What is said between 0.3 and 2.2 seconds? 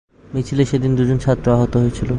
মিছিলে সেদিন দুজন ছাত্র আহত হয়েছিল।